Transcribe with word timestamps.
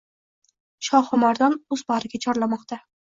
Shohimardon 0.87 1.57
oʻz 1.77 1.83
bagʻriga 1.91 2.21
chorlamoqda 2.25 2.79